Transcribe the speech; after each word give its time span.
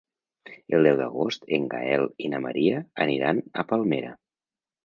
El 0.77 0.87
deu 0.89 0.95
d'agost 1.01 1.45
en 1.59 1.69
Gaël 1.75 2.07
i 2.25 2.31
na 2.35 2.39
Maria 2.47 2.81
aniran 3.07 3.47
a 3.53 3.67
Palmera. 3.75 4.19